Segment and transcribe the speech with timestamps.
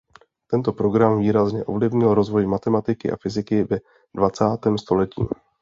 [0.51, 3.79] Tento program výrazně ovlivnil rozvoj matematiky a fyziky ve
[4.15, 5.25] dvacátém století.